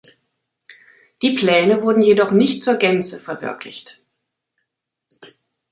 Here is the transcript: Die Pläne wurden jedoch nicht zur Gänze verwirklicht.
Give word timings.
Die 1.21 1.35
Pläne 1.35 1.83
wurden 1.83 2.01
jedoch 2.01 2.31
nicht 2.31 2.63
zur 2.63 2.77
Gänze 2.77 3.19
verwirklicht. 3.21 4.01